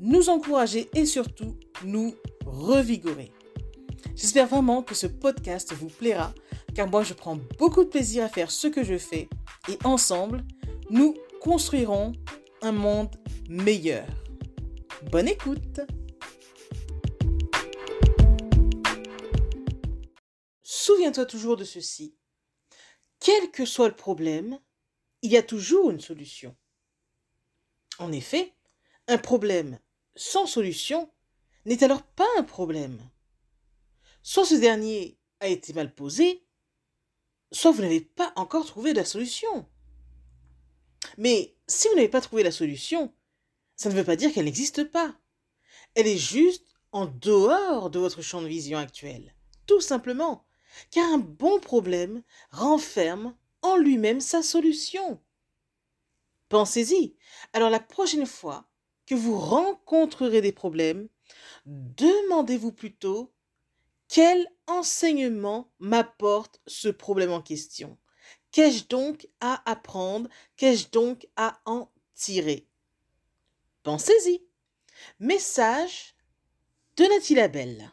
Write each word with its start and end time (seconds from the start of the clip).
nous 0.00 0.28
encourager 0.28 0.88
et 0.94 1.06
surtout 1.06 1.56
nous 1.84 2.14
revigorer. 2.44 3.32
J'espère 4.14 4.46
vraiment 4.46 4.82
que 4.82 4.94
ce 4.94 5.06
podcast 5.06 5.72
vous 5.74 5.88
plaira, 5.88 6.34
car 6.74 6.88
moi 6.88 7.02
je 7.02 7.14
prends 7.14 7.38
beaucoup 7.58 7.84
de 7.84 7.88
plaisir 7.88 8.24
à 8.24 8.28
faire 8.28 8.50
ce 8.50 8.66
que 8.66 8.82
je 8.82 8.98
fais 8.98 9.28
et 9.68 9.78
ensemble, 9.84 10.44
nous 10.90 11.14
construirons 11.40 12.12
un 12.62 12.72
monde 12.72 13.14
meilleur. 13.48 14.06
Bonne 15.10 15.28
écoute 15.28 15.80
Souviens-toi 20.62 21.26
toujours 21.26 21.56
de 21.56 21.64
ceci. 21.64 22.16
Quel 23.20 23.50
que 23.50 23.64
soit 23.64 23.88
le 23.88 23.94
problème, 23.94 24.58
il 25.22 25.30
y 25.30 25.36
a 25.36 25.42
toujours 25.42 25.90
une 25.90 26.00
solution. 26.00 26.56
En 27.98 28.10
effet, 28.12 28.54
un 29.06 29.18
problème 29.18 29.78
sans 30.18 30.46
solution 30.46 31.10
n'est 31.64 31.84
alors 31.84 32.02
pas 32.02 32.26
un 32.38 32.42
problème. 32.42 32.98
Soit 34.22 34.44
ce 34.44 34.56
dernier 34.56 35.18
a 35.40 35.48
été 35.48 35.72
mal 35.72 35.94
posé, 35.94 36.44
soit 37.52 37.70
vous 37.70 37.82
n'avez 37.82 38.00
pas 38.00 38.32
encore 38.36 38.66
trouvé 38.66 38.92
la 38.92 39.04
solution. 39.04 39.66
Mais 41.16 41.56
si 41.66 41.88
vous 41.88 41.94
n'avez 41.94 42.08
pas 42.08 42.20
trouvé 42.20 42.42
la 42.42 42.50
solution, 42.50 43.14
ça 43.76 43.88
ne 43.88 43.94
veut 43.94 44.04
pas 44.04 44.16
dire 44.16 44.32
qu'elle 44.32 44.46
n'existe 44.46 44.84
pas. 44.84 45.14
Elle 45.94 46.08
est 46.08 46.18
juste 46.18 46.66
en 46.92 47.06
dehors 47.06 47.90
de 47.90 47.98
votre 47.98 48.22
champ 48.22 48.42
de 48.42 48.48
vision 48.48 48.78
actuel. 48.78 49.34
Tout 49.66 49.80
simplement. 49.80 50.44
Car 50.90 51.12
un 51.12 51.18
bon 51.18 51.60
problème 51.60 52.22
renferme 52.50 53.36
en 53.62 53.76
lui-même 53.76 54.20
sa 54.20 54.42
solution. 54.42 55.20
Pensez-y. 56.48 57.16
Alors 57.52 57.70
la 57.70 57.80
prochaine 57.80 58.26
fois 58.26 58.68
que 59.08 59.14
vous 59.14 59.38
rencontrerez 59.38 60.42
des 60.42 60.52
problèmes, 60.52 61.08
demandez-vous 61.64 62.72
plutôt 62.72 63.32
quel 64.06 64.46
enseignement 64.66 65.72
m'apporte 65.78 66.60
ce 66.66 66.88
problème 66.88 67.32
en 67.32 67.40
question. 67.40 67.96
Qu'ai-je 68.50 68.86
donc 68.86 69.26
à 69.40 69.62
apprendre? 69.70 70.28
Qu'ai-je 70.56 70.90
donc 70.90 71.26
à 71.36 71.58
en 71.64 71.90
tirer? 72.14 72.68
Pensez-y. 73.82 74.42
Message 75.20 76.14
de 76.98 77.04
Nathalie 77.04 77.34
Labelle. 77.36 77.92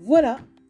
Voilà, 0.00 0.40